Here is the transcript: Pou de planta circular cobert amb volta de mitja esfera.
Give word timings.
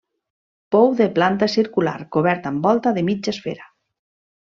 Pou 0.75 0.89
de 1.01 1.07
planta 1.19 1.49
circular 1.57 1.95
cobert 2.19 2.51
amb 2.55 2.69
volta 2.71 2.99
de 3.01 3.09
mitja 3.13 3.39
esfera. 3.39 3.73